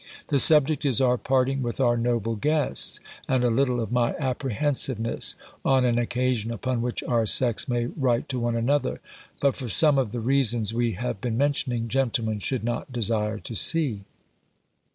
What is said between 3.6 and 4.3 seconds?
of my